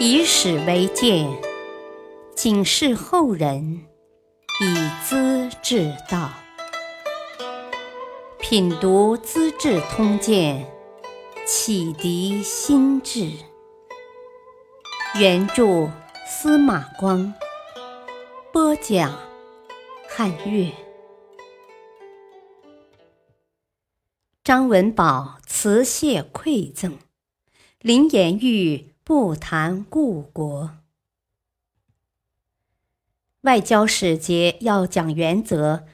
[0.00, 1.28] 以史为鉴，
[2.34, 3.84] 警示后人，
[4.60, 6.30] 以资治道。
[8.38, 10.66] 品读《资治通鉴》，
[11.46, 13.30] 启迪心智。
[15.18, 15.90] 原著
[16.26, 17.32] 司马光，
[18.52, 19.18] 播讲
[20.08, 20.70] 汉乐。
[24.42, 26.98] 张文宝辞谢馈赠，
[27.80, 28.93] 林颜玉。
[29.06, 30.70] 不谈故国，
[33.42, 35.84] 外交使节要讲原则，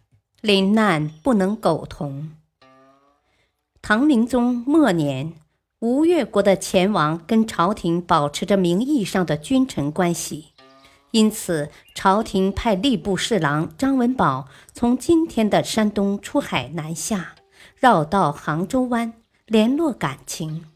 [0.40, 2.30] 临难不能苟同。
[3.82, 5.32] 唐明宗末年，
[5.80, 10.52] 吴越国的前王跟朝廷保持着名义上的君臣关系，
[11.10, 17.34] 因此朝廷派吏部侍郎张文宝从今天的山东出海南下，
[17.74, 19.12] 绕道杭州湾
[19.46, 20.69] 联络感情。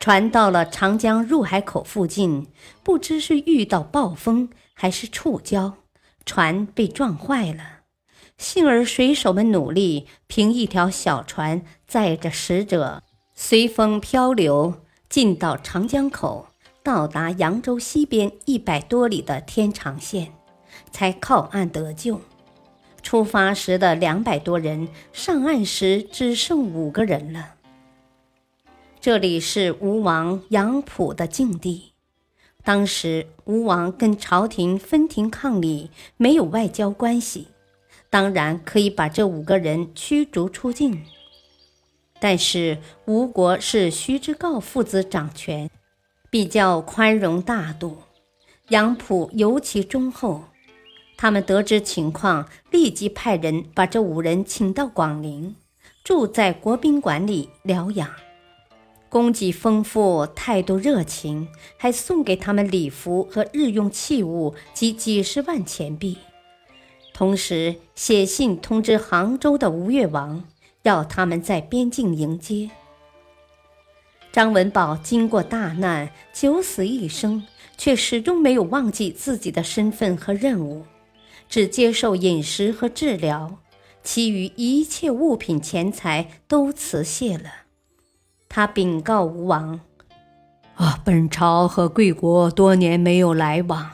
[0.00, 2.46] 船到了长江入海口附近，
[2.82, 5.74] 不知是遇到暴风还是触礁，
[6.24, 7.80] 船被撞坏了。
[8.38, 13.02] 幸而水手们努力，凭一条小船载着使者，
[13.34, 14.72] 随风漂流，
[15.10, 16.46] 进到长江口，
[16.82, 20.32] 到达扬州西边一百多里的天长县，
[20.90, 22.18] 才靠岸得救。
[23.02, 27.56] 出发时的两百多人，上岸时只剩五个人了。
[29.02, 31.92] 这里是吴王杨溥的境地。
[32.62, 37.48] 当时吴王跟朝廷分庭抗礼，没有外交关系，
[38.10, 41.02] 当然可以把这五个人驱逐出境。
[42.20, 45.70] 但是吴国是徐知诰父子掌权，
[46.28, 47.96] 比较宽容大度，
[48.68, 50.44] 杨溥尤其忠厚。
[51.16, 55.56] 他们得知情况，立即派人把这五人请到广陵，
[56.04, 58.10] 住在国宾馆里疗养。
[59.10, 66.16] 供给丰富，态度热情，还送给他们礼服和日用器物及几十万钱币。
[67.12, 70.44] 同时写信通知杭州的吴越王，
[70.84, 72.70] 要他们在边境迎接。
[74.32, 77.44] 张文宝经过大难，九死一生，
[77.76, 80.84] 却始终没有忘记自己的身份和任务，
[81.48, 83.58] 只接受饮食和治疗，
[84.04, 87.50] 其余一切物品、钱财都辞谢了。
[88.52, 89.78] 他禀告吴王
[90.74, 93.88] ：“啊，本朝和贵国多年没有来往，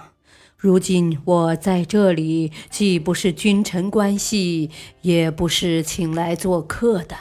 [0.56, 4.70] 如今我在这里，既不是君臣关系，
[5.02, 7.14] 也不是请来做客的。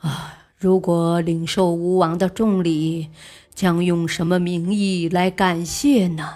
[0.00, 3.10] 啊，如果领受吴王的重礼，
[3.54, 6.30] 将用什么名义来感谢呢？”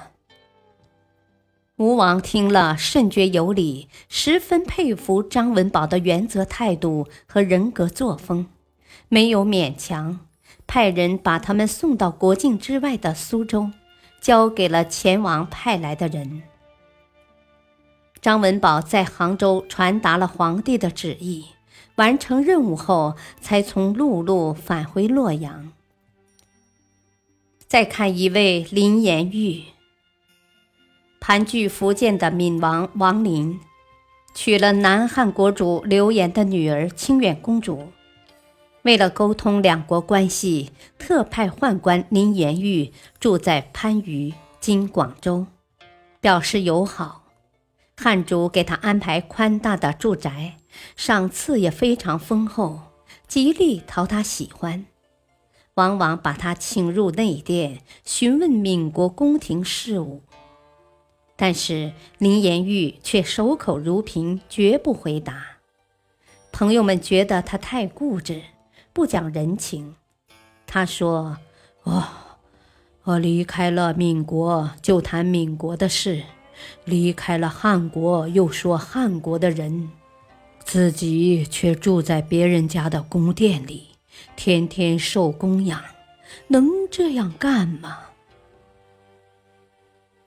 [1.76, 8.46] 吴王听了，甚觉有理，十分佩服张文宝的原则态度和人格作风。
[9.08, 10.20] 没有勉强，
[10.66, 13.70] 派人把他们送到国境之外的苏州，
[14.20, 16.42] 交给了前王派来的人。
[18.20, 21.44] 张文宝在杭州传达了皇帝的旨意，
[21.96, 25.70] 完成任务后，才从陆路返回洛阳。
[27.68, 29.64] 再看一位林延玉，
[31.20, 33.60] 盘踞福建的闽王王林，
[34.34, 37.92] 娶了南汉国主刘岩的女儿清远公主。
[38.84, 45.46] 为了沟通两国关系，特派宦官林延玉住在番禺（今广州），
[46.20, 47.22] 表示友好。
[47.96, 50.58] 汉主给他安排宽大的住宅，
[50.96, 52.80] 赏赐也非常丰厚，
[53.26, 54.84] 极力讨他喜欢。
[55.76, 60.20] 往往把他请入内殿，询问闽国宫廷事务。
[61.36, 65.42] 但是林延玉却守口如瓶，绝不回答。
[66.52, 68.42] 朋友们觉得他太固执。
[68.94, 69.96] 不讲人情，
[70.68, 71.36] 他说
[71.82, 72.04] ：“哦，
[73.02, 76.22] 我离开了闽国就谈闽国的事，
[76.84, 79.90] 离开了汉国又说汉国的人，
[80.64, 83.88] 自己却住在别人家的宫殿里，
[84.36, 85.82] 天天受供养，
[86.46, 87.98] 能这样干吗？”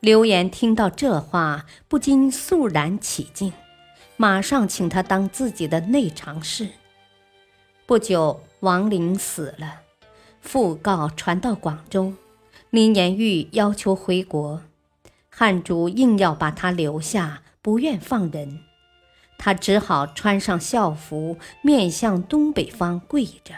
[0.02, 3.54] 刘岩听到这话，不禁肃然起敬，
[4.18, 6.68] 马上请他当自己的内常侍。
[7.86, 8.42] 不久。
[8.62, 9.82] 王陵死了，
[10.44, 12.14] 讣告传到广州，
[12.72, 14.62] 林延玉要求回国，
[15.30, 18.62] 汉主硬要把他留下，不愿放人，
[19.38, 23.54] 他只好穿上校服，面向东北方跪着，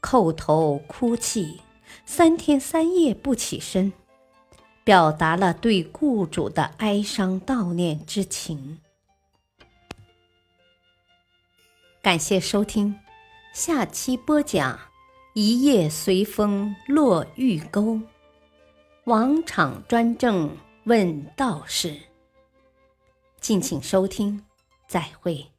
[0.00, 1.60] 叩头哭泣，
[2.06, 3.92] 三天三夜不起身，
[4.84, 8.78] 表达了对雇主的哀伤悼念之情。
[12.00, 12.94] 感谢收听。
[13.54, 14.76] 下期播讲：
[15.32, 18.00] 一夜随风落玉钩。
[19.04, 20.50] 王场专政
[20.86, 21.96] 问道士。
[23.40, 24.44] 敬请收听，
[24.88, 25.53] 再会。